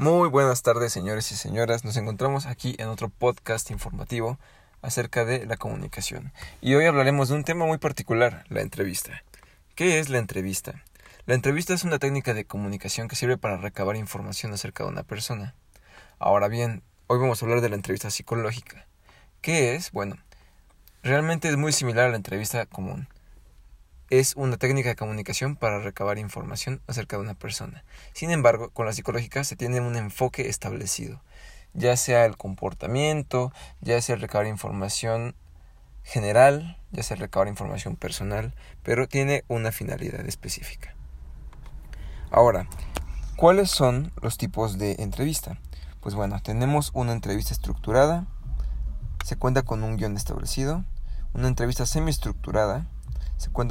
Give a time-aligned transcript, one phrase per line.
[0.00, 1.84] Muy buenas tardes, señores y señoras.
[1.84, 4.38] Nos encontramos aquí en otro podcast informativo
[4.80, 6.32] acerca de la comunicación.
[6.60, 9.24] Y hoy hablaremos de un tema muy particular, la entrevista.
[9.74, 10.84] ¿Qué es la entrevista?
[11.26, 15.02] La entrevista es una técnica de comunicación que sirve para recabar información acerca de una
[15.02, 15.56] persona.
[16.20, 18.86] Ahora bien, hoy vamos a hablar de la entrevista psicológica.
[19.40, 19.90] ¿Qué es?
[19.90, 20.16] Bueno,
[21.02, 23.08] realmente es muy similar a la entrevista común
[24.10, 27.84] es una técnica de comunicación para recabar información acerca de una persona.
[28.12, 31.22] Sin embargo, con la psicológica se tiene un enfoque establecido,
[31.74, 35.34] ya sea el comportamiento, ya sea el recabar información
[36.04, 40.94] general, ya sea el recabar información personal, pero tiene una finalidad específica.
[42.30, 42.66] Ahora,
[43.36, 45.58] ¿cuáles son los tipos de entrevista?
[46.00, 48.26] Pues bueno, tenemos una entrevista estructurada,
[49.24, 50.84] se cuenta con un guion establecido,
[51.34, 52.86] una entrevista semiestructurada,
[53.36, 53.66] se cuenta